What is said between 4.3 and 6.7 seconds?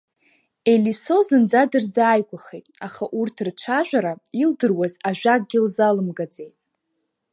илдыруаз ажәакгьы лзалымгаӡеит.